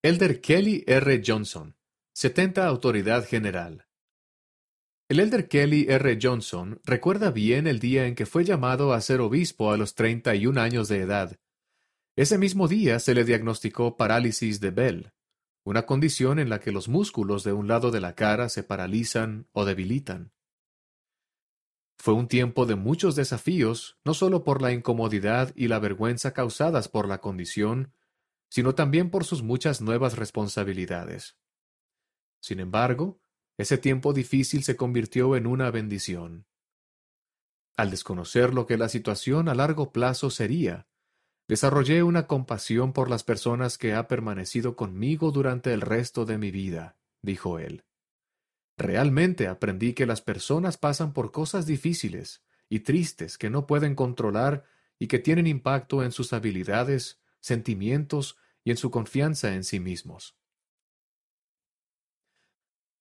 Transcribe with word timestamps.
Elder 0.00 0.40
Kelly 0.40 0.84
R. 0.86 1.22
Johnson, 1.26 1.74
70 2.14 2.64
Autoridad 2.68 3.26
General. 3.26 3.88
El 5.08 5.18
elder 5.18 5.48
Kelly 5.48 5.86
R. 5.88 6.18
Johnson 6.22 6.80
recuerda 6.84 7.32
bien 7.32 7.66
el 7.66 7.80
día 7.80 8.06
en 8.06 8.14
que 8.14 8.24
fue 8.24 8.44
llamado 8.44 8.92
a 8.92 9.00
ser 9.00 9.20
obispo 9.20 9.72
a 9.72 9.76
los 9.76 9.96
31 9.96 10.60
años 10.60 10.86
de 10.86 10.98
edad. 10.98 11.40
Ese 12.14 12.38
mismo 12.38 12.68
día 12.68 13.00
se 13.00 13.12
le 13.12 13.24
diagnosticó 13.24 13.96
parálisis 13.96 14.60
de 14.60 14.70
Bell, 14.70 15.12
una 15.64 15.84
condición 15.84 16.38
en 16.38 16.48
la 16.48 16.60
que 16.60 16.70
los 16.70 16.86
músculos 16.86 17.42
de 17.42 17.52
un 17.52 17.66
lado 17.66 17.90
de 17.90 18.00
la 18.00 18.14
cara 18.14 18.48
se 18.50 18.62
paralizan 18.62 19.48
o 19.50 19.64
debilitan. 19.64 20.30
Fue 21.98 22.14
un 22.14 22.28
tiempo 22.28 22.66
de 22.66 22.76
muchos 22.76 23.16
desafíos, 23.16 23.98
no 24.04 24.14
solo 24.14 24.44
por 24.44 24.62
la 24.62 24.70
incomodidad 24.70 25.52
y 25.56 25.66
la 25.66 25.80
vergüenza 25.80 26.34
causadas 26.34 26.86
por 26.86 27.08
la 27.08 27.20
condición, 27.20 27.92
sino 28.48 28.74
también 28.74 29.10
por 29.10 29.24
sus 29.24 29.42
muchas 29.42 29.80
nuevas 29.80 30.16
responsabilidades. 30.16 31.36
Sin 32.40 32.60
embargo, 32.60 33.20
ese 33.56 33.78
tiempo 33.78 34.12
difícil 34.12 34.62
se 34.62 34.76
convirtió 34.76 35.36
en 35.36 35.46
una 35.46 35.70
bendición. 35.70 36.46
Al 37.76 37.90
desconocer 37.90 38.54
lo 38.54 38.66
que 38.66 38.76
la 38.76 38.88
situación 38.88 39.48
a 39.48 39.54
largo 39.54 39.92
plazo 39.92 40.30
sería, 40.30 40.88
desarrollé 41.48 42.02
una 42.02 42.26
compasión 42.26 42.92
por 42.92 43.08
las 43.08 43.24
personas 43.24 43.78
que 43.78 43.94
ha 43.94 44.06
permanecido 44.06 44.76
conmigo 44.76 45.30
durante 45.30 45.72
el 45.72 45.80
resto 45.80 46.24
de 46.24 46.38
mi 46.38 46.50
vida, 46.50 46.96
dijo 47.22 47.58
él. 47.58 47.84
Realmente 48.76 49.48
aprendí 49.48 49.92
que 49.92 50.06
las 50.06 50.20
personas 50.20 50.76
pasan 50.76 51.12
por 51.12 51.32
cosas 51.32 51.66
difíciles 51.66 52.44
y 52.68 52.80
tristes 52.80 53.36
que 53.36 53.50
no 53.50 53.66
pueden 53.66 53.94
controlar 53.96 54.64
y 55.00 55.08
que 55.08 55.18
tienen 55.18 55.46
impacto 55.46 56.04
en 56.04 56.12
sus 56.12 56.32
habilidades, 56.32 57.20
sentimientos 57.40 58.36
y 58.64 58.70
en 58.70 58.76
su 58.76 58.90
confianza 58.90 59.54
en 59.54 59.64
sí 59.64 59.80
mismos. 59.80 60.36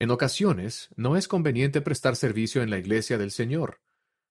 En 0.00 0.10
ocasiones, 0.10 0.88
no 0.96 1.16
es 1.16 1.28
conveniente 1.28 1.80
prestar 1.80 2.16
servicio 2.16 2.62
en 2.62 2.70
la 2.70 2.78
iglesia 2.78 3.18
del 3.18 3.30
Señor, 3.30 3.80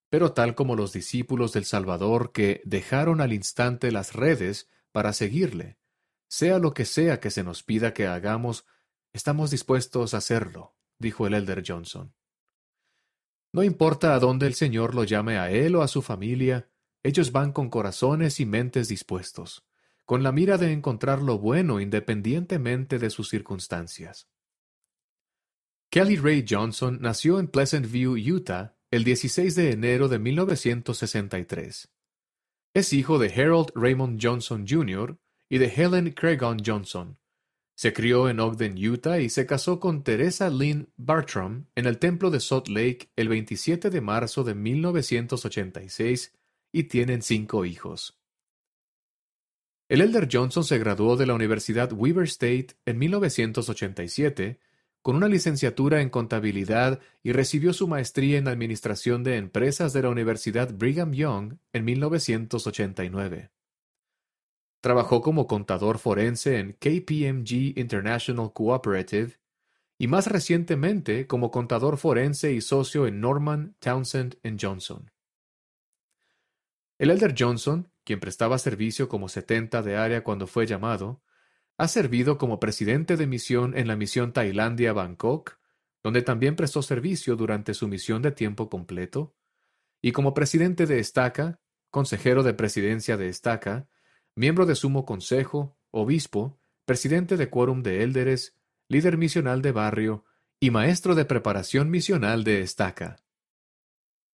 pero 0.09 0.34
tal 0.34 0.56
como 0.56 0.75
los 0.75 0.92
discípulos 0.92 1.53
del 1.53 1.64
Salvador 1.64 2.34
que 2.34 2.62
dejaron 2.66 3.22
al 3.22 3.31
instante 3.31 3.92
las 3.92 4.14
redes 4.14 4.67
para 4.92 5.14
seguirle, 5.14 5.78
sea 6.28 6.59
lo 6.59 6.73
que 6.73 6.84
sea 6.84 7.22
que 7.22 7.31
se 7.31 7.44
nos 7.44 7.64
pida 7.64 7.94
que 7.94 8.08
hagamos, 8.08 8.66
estamos 9.14 9.52
dispuestos 9.52 10.14
a 10.14 10.18
hacerlo, 10.18 10.75
dijo 11.00 11.25
el 11.28 11.34
elder 11.34 11.64
Johnson. 11.66 12.14
No 13.53 13.64
importa 13.64 14.14
a 14.14 14.20
dónde 14.20 14.47
el 14.47 14.56
Señor 14.56 14.94
lo 14.95 15.06
llame 15.06 15.38
a 15.38 15.50
él 15.50 15.78
o 15.78 15.81
a 15.81 15.88
su 15.88 16.02
familia, 16.02 16.70
ellos 17.03 17.31
van 17.31 17.53
con 17.53 17.70
corazones 17.70 18.42
y 18.42 18.45
mentes 18.45 18.90
dispuestos 18.90 19.66
con 20.12 20.23
la 20.23 20.34
mira 20.34 20.58
de 20.58 20.73
encontrar 20.73 21.22
lo 21.22 21.40
bueno 21.40 21.80
independientemente 21.80 23.00
de 23.00 23.09
sus 23.09 23.30
circunstancias. 23.30 24.28
Kelly 25.90 26.18
Ray 26.18 26.45
Johnson 26.45 26.98
nació 27.00 27.40
en 27.40 27.48
Pleasant 27.48 27.90
View, 27.90 28.18
Utah, 28.18 28.76
el 28.92 29.06
16 29.06 29.56
de 29.56 29.72
enero 29.72 30.09
de 30.09 30.20
1963. 30.20 31.94
Es 32.73 32.92
hijo 32.92 33.20
de 33.20 33.34
Harold 33.34 33.72
Raymond 33.73 34.20
Johnson 34.22 34.66
Jr. 34.68 35.18
y 35.48 35.59
de 35.59 35.68
Helen 35.68 36.12
Cregon 36.12 36.58
Johnson. 36.62 37.18
Se 37.78 37.94
crió 37.94 38.28
en 38.28 38.42
Ogden, 38.42 38.75
Utah 38.86 39.22
y 39.22 39.30
se 39.30 39.46
casó 39.46 39.80
con 39.80 40.03
Teresa 40.03 40.50
Lynn 40.50 40.92
Bartram 40.98 41.68
en 41.73 41.86
el 41.86 42.00
templo 42.00 42.30
de 42.31 42.42
Salt 42.42 42.68
Lake 42.68 43.09
el 43.16 43.30
27 43.30 43.90
de 43.90 44.02
marzo 44.02 44.44
de 44.44 44.56
1986 44.56 46.38
y 46.73 46.84
tienen 46.84 47.22
cinco 47.22 47.64
hijos. 47.64 48.20
El 49.92 50.00
elder 50.00 50.30
Johnson 50.31 50.64
se 50.64 50.80
graduó 50.80 51.17
de 51.17 51.25
la 51.25 51.34
Universidad 51.34 51.92
Weber 51.92 52.23
State 52.23 52.78
en 52.86 52.97
1987 52.97 54.58
con 55.02 55.17
una 55.17 55.28
licenciatura 55.28 56.00
en 56.00 56.09
contabilidad 56.09 57.02
y 57.23 57.34
recibió 57.34 57.73
su 57.73 57.89
maestría 57.89 58.38
en 58.38 58.47
administración 58.47 59.22
de 59.25 59.36
empresas 59.36 59.91
de 59.91 60.03
la 60.03 60.07
Universidad 60.07 60.74
Brigham 60.74 61.12
Young 61.12 61.57
en 61.74 61.84
1989. 61.84 63.52
Trabajó 64.79 65.22
como 65.22 65.46
contador 65.46 65.97
forense 65.97 66.59
en 66.59 66.72
KPMG 66.72 67.78
International 67.78 68.53
Cooperative 68.53 69.40
y 69.97 70.08
más 70.08 70.28
recientemente 70.28 71.28
como 71.28 71.52
contador 71.52 71.97
forense 71.97 72.53
y 72.53 72.62
socio 72.62 73.08
en 73.08 73.19
Norman, 73.19 73.75
Townsend 73.79 74.38
Johnson. 74.58 75.12
El 76.97 77.09
elder 77.09 77.35
Johnson 77.38 77.91
quien 78.03 78.19
prestaba 78.19 78.57
servicio 78.57 79.07
como 79.09 79.29
setenta 79.29 79.81
de 79.81 79.97
área 79.97 80.23
cuando 80.23 80.47
fue 80.47 80.66
llamado, 80.66 81.22
ha 81.78 81.88
servido 81.88 82.38
como 82.38 82.59
presidente 82.59 83.17
de 83.17 83.28
misión 83.28 83.78
en 83.78 83.88
la 83.88 83.95
misión 83.95 84.34
Tailandia-Bangkok, 84.34 85.57
donde 86.03 86.22
también 86.22 86.56
prestó 86.56 86.81
servicio 86.81 87.35
durante 87.35 87.73
su 87.73 87.88
misión 87.88 88.22
de 88.22 88.31
tiempo 88.31 88.69
completo, 88.69 89.35
y 90.01 90.11
como 90.11 90.34
presidente 90.34 90.85
de 90.85 91.00
Estaca, 91.00 91.59
consejero 91.90 92.44
de 92.44 92.53
presidencia 92.53 93.17
de 93.17 93.29
Estaca, 93.29 93.88
miembro 94.35 94.66
de 94.66 94.75
Sumo 94.75 95.06
Consejo, 95.06 95.78
obispo, 95.91 96.59
presidente 96.85 97.38
de 97.38 97.50
Quórum 97.50 97.84
de 97.84 98.03
Élderes, 98.03 98.57
líder 98.88 99.17
misional 99.17 99.61
de 99.61 99.72
barrio 99.72 100.25
y 100.59 100.72
maestro 100.72 101.16
de 101.16 101.25
preparación 101.25 101.90
misional 101.90 102.44
de 102.44 102.61
Estaca. 102.61 103.17